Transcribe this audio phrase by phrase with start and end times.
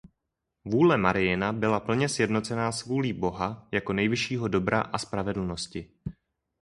[0.65, 5.91] Vůle Mariina byla plně sjednocená s vůli Boha jako nejvyššího dobra a spravedlnosti.